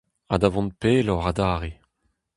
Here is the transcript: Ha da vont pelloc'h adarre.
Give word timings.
Ha 0.29 0.35
da 0.41 0.49
vont 0.53 0.73
pelloc'h 0.81 1.29
adarre. 1.29 1.73